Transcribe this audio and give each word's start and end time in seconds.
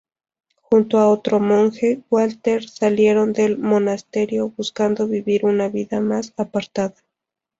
Junto 0.63 0.97
a 0.97 1.09
otro 1.09 1.39
monje, 1.39 2.01
Walter, 2.09 2.67
salieron 2.67 3.33
del 3.33 3.59
monasterio, 3.59 4.49
buscando 4.49 5.05
vivir 5.07 5.45
una 5.45 5.69
vida 5.69 5.99
más 6.01 6.33
apartada. 6.37 6.95